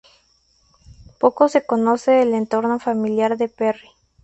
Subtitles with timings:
[1.19, 3.87] Poco se conoce del entorno familiar de Perry.